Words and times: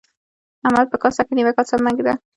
احمده! 0.65 0.87
په 0.91 0.97
کاسه 1.03 1.21
کې 1.27 1.33
نيمه 1.37 1.53
کاسه 1.57 1.73
مه 1.83 1.89
اېږده. 1.91 2.13